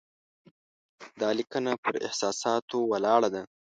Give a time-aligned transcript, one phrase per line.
[1.21, 3.41] دا لیکنه پر احساساتو ولاړه ده.